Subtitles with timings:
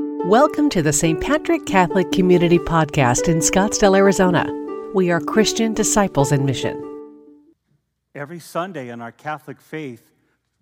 [0.00, 1.20] Welcome to the St.
[1.20, 4.46] Patrick Catholic Community Podcast in Scottsdale, Arizona.
[4.94, 6.84] We are Christian disciples in mission.
[8.14, 10.12] Every Sunday in our Catholic faith,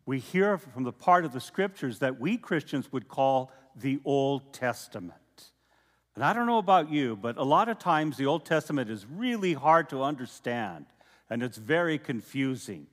[0.07, 4.55] we hear from the part of the scriptures that we Christians would call the Old
[4.55, 5.51] Testament.
[6.15, 9.05] And I don't know about you, but a lot of times the Old Testament is
[9.05, 10.87] really hard to understand
[11.29, 12.87] and it's very confusing.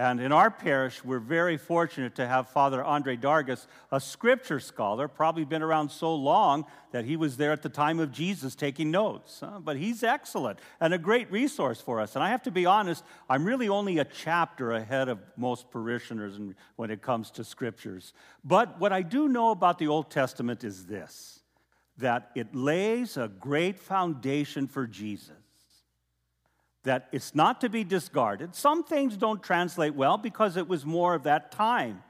[0.00, 5.08] And in our parish, we're very fortunate to have Father Andre Dargis, a scripture scholar,
[5.08, 8.92] probably been around so long that he was there at the time of Jesus taking
[8.92, 9.42] notes.
[9.42, 12.14] Uh, but he's excellent and a great resource for us.
[12.14, 16.38] And I have to be honest, I'm really only a chapter ahead of most parishioners
[16.76, 18.12] when it comes to scriptures.
[18.44, 21.40] But what I do know about the Old Testament is this
[21.96, 25.47] that it lays a great foundation for Jesus
[26.84, 28.54] that it's not to be discarded.
[28.54, 32.02] Some things don't translate well because it was more of that time.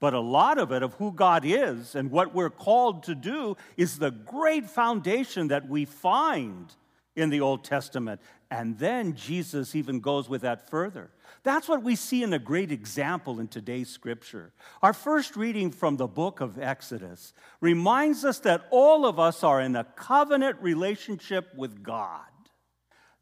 [0.00, 3.56] But a lot of it, of who God is and what we're called to do,
[3.76, 6.74] is the great foundation that we find
[7.14, 8.20] in the Old Testament.
[8.50, 11.10] And then Jesus even goes with that further.
[11.44, 14.52] That's what we see in a great example in today's scripture.
[14.82, 19.60] Our first reading from the book of Exodus reminds us that all of us are
[19.60, 22.31] in a covenant relationship with God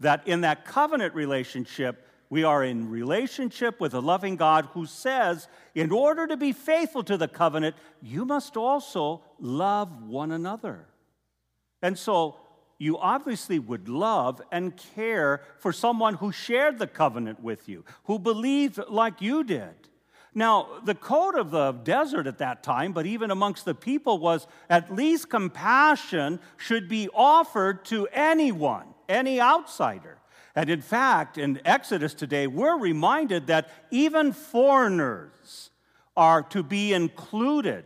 [0.00, 5.48] that in that covenant relationship, we are in relationship with a loving God who says,
[5.74, 10.86] in order to be faithful to the covenant, you must also love one another.
[11.82, 12.36] And so
[12.78, 18.18] you obviously would love and care for someone who shared the covenant with you, who
[18.18, 19.74] believed like you did.
[20.32, 24.46] Now, the code of the desert at that time, but even amongst the people, was
[24.70, 30.18] at least compassion should be offered to anyone any outsider.
[30.54, 35.70] And in fact, in Exodus today, we're reminded that even foreigners
[36.16, 37.84] are to be included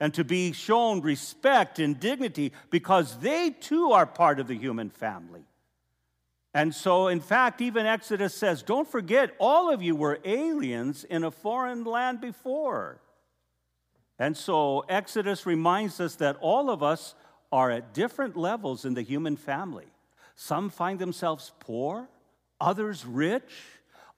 [0.00, 4.90] and to be shown respect and dignity because they too are part of the human
[4.90, 5.44] family.
[6.54, 11.24] And so, in fact, even Exodus says, don't forget, all of you were aliens in
[11.24, 13.00] a foreign land before.
[14.18, 17.14] And so, Exodus reminds us that all of us
[17.50, 19.91] are at different levels in the human family.
[20.34, 22.08] Some find themselves poor,
[22.60, 23.52] others rich,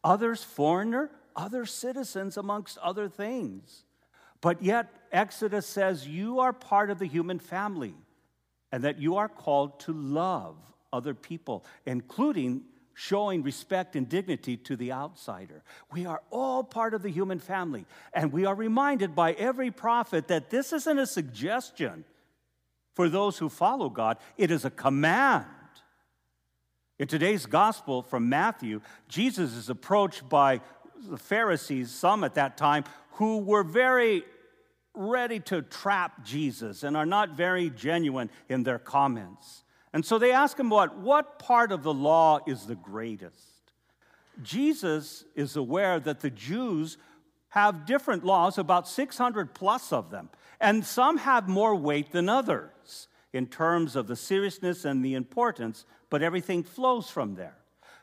[0.02, 3.84] others foreigner, others citizens, amongst other things.
[4.40, 7.94] But yet, Exodus says you are part of the human family
[8.70, 10.56] and that you are called to love
[10.92, 12.62] other people, including
[12.94, 15.62] showing respect and dignity to the outsider.
[15.92, 20.28] We are all part of the human family, and we are reminded by every prophet
[20.28, 22.04] that this isn't a suggestion
[22.94, 25.46] for those who follow God, it is a command.
[26.96, 30.60] In today's gospel from Matthew, Jesus is approached by
[31.08, 32.84] the Pharisees, some at that time,
[33.14, 34.22] who were very
[34.94, 39.64] ready to trap Jesus and are not very genuine in their comments.
[39.92, 43.72] And so they ask him what, what part of the law is the greatest?
[44.40, 46.96] Jesus is aware that the Jews
[47.48, 50.30] have different laws, about 600 plus of them,
[50.60, 55.84] and some have more weight than others in terms of the seriousness and the importance,
[56.08, 57.56] but everything flows from there.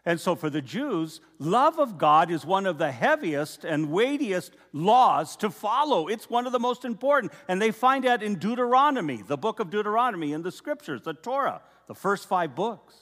[0.06, 4.54] And so for the Jews, love of God is one of the heaviest and weightiest
[4.74, 6.08] laws to follow.
[6.08, 7.32] It's one of the most important.
[7.48, 11.62] And they find that in Deuteronomy, the book of Deuteronomy, in the scriptures, the Torah,
[11.88, 12.96] the first five books.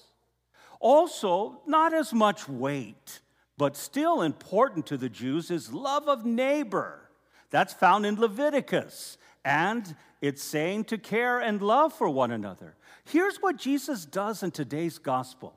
[0.79, 3.21] Also, not as much weight,
[3.57, 7.09] but still important to the Jews is love of neighbor.
[7.49, 9.17] That's found in Leviticus.
[9.45, 12.75] And it's saying to care and love for one another.
[13.05, 15.55] Here's what Jesus does in today's gospel,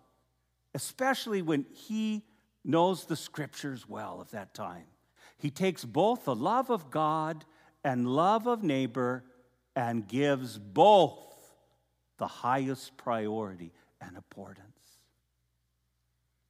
[0.75, 2.22] especially when he
[2.65, 4.84] knows the scriptures well of that time.
[5.37, 7.44] He takes both the love of God
[7.82, 9.25] and love of neighbor
[9.75, 11.19] and gives both
[12.19, 14.69] the highest priority and importance.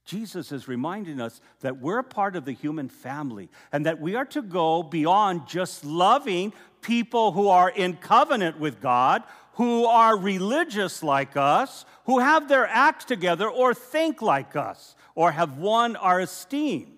[0.05, 4.15] Jesus is reminding us that we're a part of the human family and that we
[4.15, 9.23] are to go beyond just loving people who are in covenant with God,
[9.55, 15.33] who are religious like us, who have their acts together or think like us or
[15.33, 16.93] have won our esteem.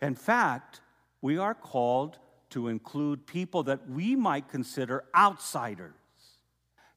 [0.00, 0.80] In fact,
[1.20, 2.18] we are called
[2.50, 5.94] to include people that we might consider outsiders,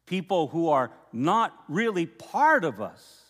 [0.05, 3.21] people who are not really part of us.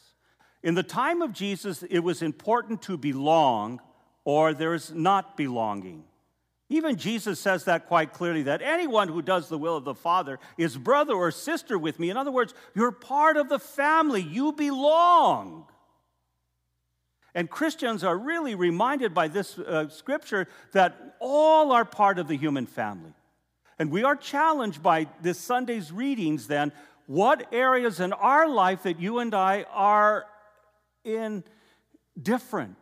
[0.63, 3.79] In the time of Jesus, it was important to belong
[4.23, 6.03] or there's not belonging.
[6.69, 10.39] Even Jesus says that quite clearly that anyone who does the will of the Father
[10.57, 12.09] is brother or sister with me.
[12.09, 15.67] In other words, you're part of the family, you belong.
[17.35, 22.37] And Christians are really reminded by this uh, scripture that all are part of the
[22.37, 23.13] human family.
[23.77, 26.71] And we are challenged by this Sunday's readings then
[27.07, 30.25] what areas in our life that you and I are
[31.03, 32.75] indifferent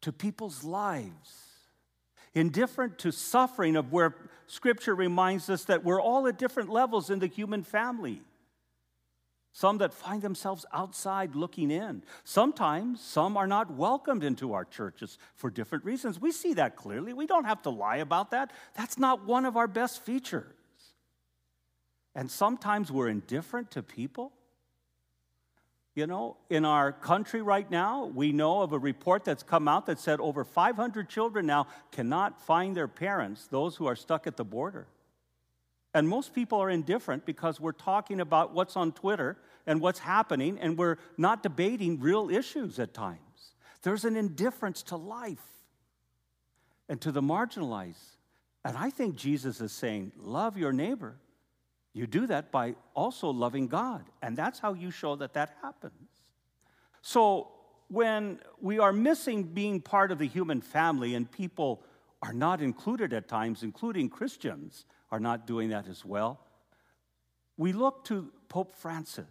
[0.00, 1.51] to people's lives,
[2.34, 4.14] indifferent to suffering, of where
[4.46, 8.22] Scripture reminds us that we're all at different levels in the human family.
[9.54, 12.02] Some that find themselves outside looking in.
[12.24, 16.18] Sometimes some are not welcomed into our churches for different reasons.
[16.18, 17.12] We see that clearly.
[17.12, 18.50] We don't have to lie about that.
[18.74, 20.54] That's not one of our best features.
[22.14, 24.32] And sometimes we're indifferent to people.
[25.94, 29.86] You know, in our country right now, we know of a report that's come out
[29.86, 34.38] that said over 500 children now cannot find their parents, those who are stuck at
[34.38, 34.86] the border.
[35.92, 39.36] And most people are indifferent because we're talking about what's on Twitter
[39.66, 43.18] and what's happening, and we're not debating real issues at times.
[43.82, 45.44] There's an indifference to life
[46.88, 48.16] and to the marginalized.
[48.64, 51.16] And I think Jesus is saying, Love your neighbor
[51.94, 56.08] you do that by also loving God, and that's how you show that that happens.
[57.02, 57.48] So,
[57.88, 61.82] when we are missing being part of the human family and people
[62.22, 66.40] are not included at times, including Christians are not doing that as well,
[67.58, 69.26] we look to Pope Francis,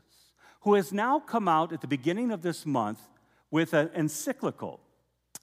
[0.61, 2.99] who has now come out at the beginning of this month
[3.49, 4.79] with an encyclical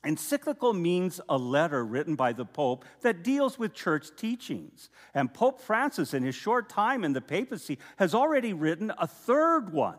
[0.05, 4.91] Encyclical means a letter written by the Pope that deals with church teachings.
[5.13, 9.73] And Pope Francis, in his short time in the papacy, has already written a third
[9.73, 9.99] one.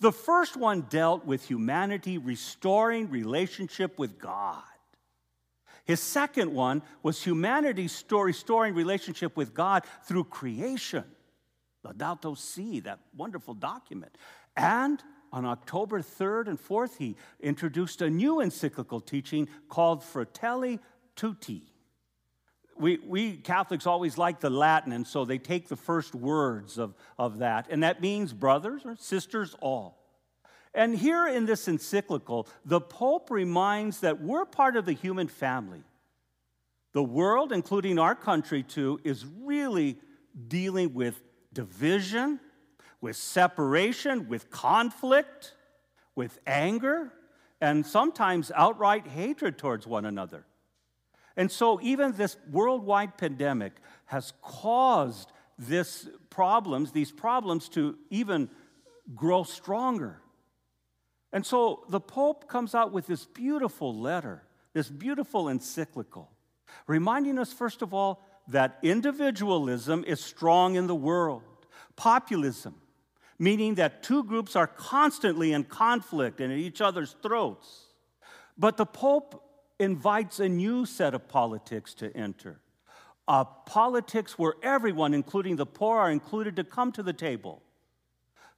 [0.00, 4.62] The first one dealt with humanity restoring relationship with God.
[5.84, 11.04] His second one was humanity restoring relationship with God through creation.
[11.84, 14.16] Laudato Si, that wonderful document.
[14.56, 15.02] And
[15.32, 20.80] on October 3rd and 4th, he introduced a new encyclical teaching called Fratelli
[21.16, 21.62] Tutti.
[22.78, 26.94] We, we Catholics always like the Latin, and so they take the first words of,
[27.18, 29.98] of that, and that means brothers or sisters all.
[30.74, 35.82] And here in this encyclical, the Pope reminds that we're part of the human family.
[36.92, 39.98] The world, including our country too, is really
[40.46, 41.20] dealing with
[41.52, 42.38] division
[43.00, 45.54] with separation, with conflict,
[46.14, 47.12] with anger,
[47.60, 50.44] and sometimes outright hatred towards one another.
[51.36, 53.72] And so, even this worldwide pandemic
[54.06, 58.48] has caused this problems, these problems to even
[59.14, 60.20] grow stronger.
[61.32, 64.42] And so the Pope comes out with this beautiful letter,
[64.72, 66.30] this beautiful encyclical,
[66.86, 71.42] reminding us, first of all, that individualism is strong in the world.
[71.96, 72.74] Populism,
[73.38, 77.86] meaning that two groups are constantly in conflict and at each other's throats.
[78.56, 79.44] But the Pope
[79.78, 82.60] invites a new set of politics to enter
[83.28, 87.62] a politics where everyone, including the poor, are included to come to the table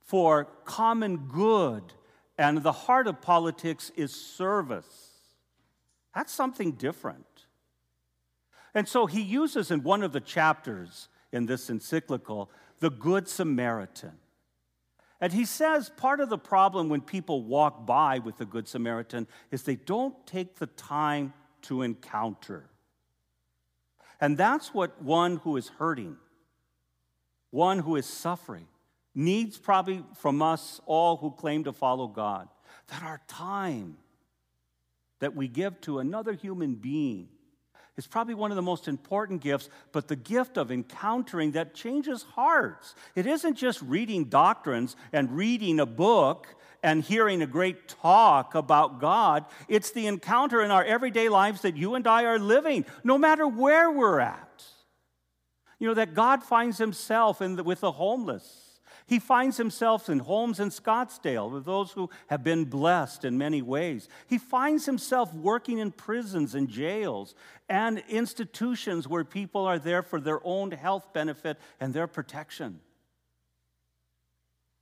[0.00, 1.82] for common good.
[2.38, 5.10] And the heart of politics is service.
[6.14, 7.26] That's something different.
[8.72, 14.19] And so he uses in one of the chapters in this encyclical the Good Samaritan.
[15.20, 19.26] And he says part of the problem when people walk by with the Good Samaritan
[19.50, 22.70] is they don't take the time to encounter.
[24.20, 26.16] And that's what one who is hurting,
[27.50, 28.66] one who is suffering,
[29.14, 32.48] needs probably from us all who claim to follow God.
[32.88, 33.98] That our time
[35.20, 37.28] that we give to another human being
[38.00, 42.22] is probably one of the most important gifts, but the gift of encountering that changes
[42.22, 42.94] hearts.
[43.14, 46.46] It isn't just reading doctrines and reading a book
[46.82, 49.44] and hearing a great talk about God.
[49.68, 53.46] It's the encounter in our everyday lives that you and I are living, no matter
[53.46, 54.64] where we're at.
[55.78, 58.69] You know, that God finds himself the, with the homeless
[59.10, 63.60] he finds himself in homes in Scottsdale with those who have been blessed in many
[63.60, 64.08] ways.
[64.28, 67.34] He finds himself working in prisons and jails
[67.68, 72.78] and institutions where people are there for their own health benefit and their protection.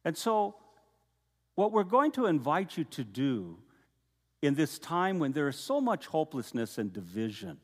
[0.05, 0.57] And so,
[1.55, 3.57] what we're going to invite you to do
[4.43, 7.57] in this time when there is so much hopelessness and division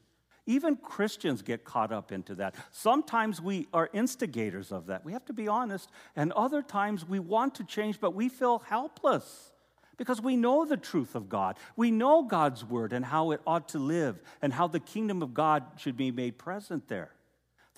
[0.46, 2.54] even Christians get caught up into that.
[2.70, 5.04] Sometimes we are instigators of that.
[5.04, 5.90] We have to be honest.
[6.16, 9.52] And other times we want to change, but we feel helpless
[9.96, 11.56] because we know the truth of God.
[11.76, 15.32] We know God's word and how it ought to live and how the kingdom of
[15.34, 17.10] God should be made present there.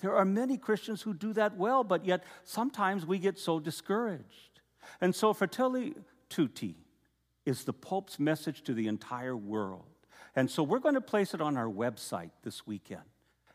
[0.01, 4.61] There are many Christians who do that well, but yet sometimes we get so discouraged.
[5.01, 5.95] And so, Fratelli
[6.29, 6.75] Tutti
[7.45, 9.86] is the Pope's message to the entire world.
[10.37, 13.01] And so we're going to place it on our website this weekend.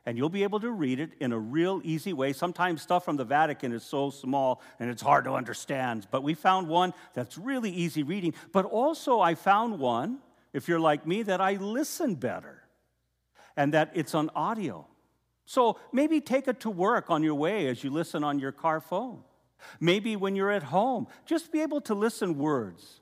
[0.05, 2.33] and you'll be able to read it in a real easy way.
[2.33, 6.35] Sometimes stuff from the Vatican is so small and it's hard to understand, but we
[6.35, 8.35] found one that's really easy reading.
[8.53, 10.19] But also, I found one,
[10.53, 12.63] if you're like me, that I listen better
[13.57, 14.87] and that it's on audio.
[15.45, 18.81] So maybe take it to work on your way as you listen on your car
[18.81, 19.23] phone.
[19.79, 23.02] Maybe when you're at home, just be able to listen words.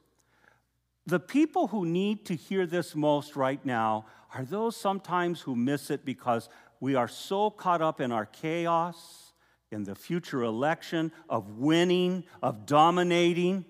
[1.10, 5.90] The people who need to hear this most right now are those sometimes who miss
[5.90, 6.48] it because
[6.78, 9.32] we are so caught up in our chaos,
[9.72, 13.64] in the future election, of winning, of dominating,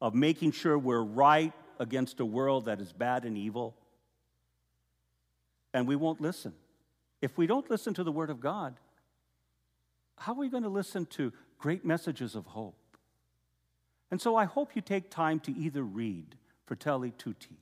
[0.00, 3.74] of making sure we're right against a world that is bad and evil.
[5.74, 6.52] And we won't listen.
[7.20, 8.76] If we don't listen to the Word of God,
[10.18, 12.76] how are we going to listen to great messages of hope?
[14.08, 16.36] And so I hope you take time to either read
[16.70, 17.58] Fratelli Tutti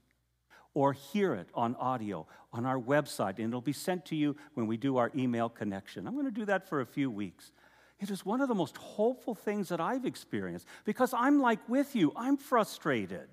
[0.74, 4.66] or hear it on audio on our website, and it'll be sent to you when
[4.66, 6.06] we do our email connection.
[6.06, 7.50] I'm going to do that for a few weeks.
[8.00, 11.96] It is one of the most hopeful things that I've experienced because I'm like with
[11.96, 13.30] you, I'm frustrated.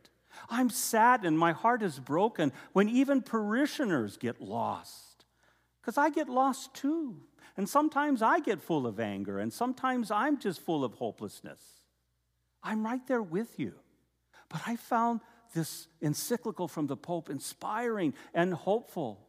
[0.49, 5.25] I'm sad and my heart is broken when even parishioners get lost.
[5.81, 7.17] Because I get lost too.
[7.57, 11.59] And sometimes I get full of anger, and sometimes I'm just full of hopelessness.
[12.63, 13.73] I'm right there with you.
[14.47, 15.19] But I found
[15.53, 19.21] this encyclical from the Pope inspiring and hopeful.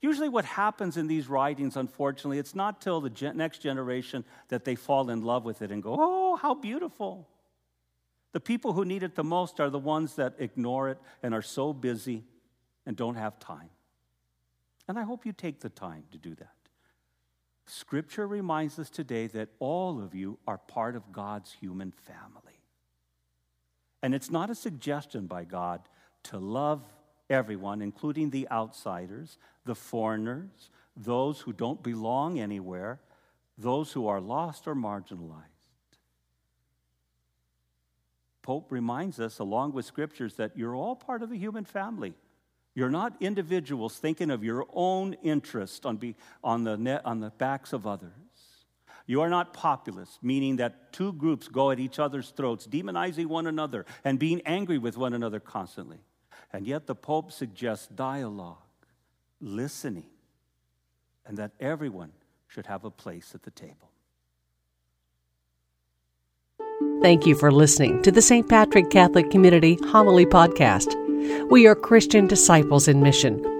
[0.00, 4.64] Usually, what happens in these writings, unfortunately, it's not till the gen- next generation that
[4.64, 7.28] they fall in love with it and go, oh, how beautiful.
[8.32, 11.42] The people who need it the most are the ones that ignore it and are
[11.42, 12.24] so busy
[12.86, 13.70] and don't have time.
[14.86, 16.52] And I hope you take the time to do that.
[17.66, 22.47] Scripture reminds us today that all of you are part of God's human family.
[24.02, 25.80] And it's not a suggestion by God
[26.24, 26.82] to love
[27.28, 33.00] everyone, including the outsiders, the foreigners, those who don't belong anywhere,
[33.56, 35.44] those who are lost or marginalized.
[38.42, 42.14] Pope reminds us, along with scriptures, that you're all part of the human family.
[42.74, 47.30] You're not individuals thinking of your own interest on, be, on, the, net, on the
[47.30, 48.12] backs of others.
[49.08, 53.46] You are not populist, meaning that two groups go at each other's throats, demonizing one
[53.46, 56.00] another and being angry with one another constantly.
[56.52, 58.58] And yet the Pope suggests dialogue,
[59.40, 60.10] listening,
[61.26, 62.12] and that everyone
[62.48, 63.90] should have a place at the table.
[67.00, 68.46] Thank you for listening to the St.
[68.46, 70.94] Patrick Catholic Community Homily Podcast.
[71.48, 73.57] We are Christian disciples in mission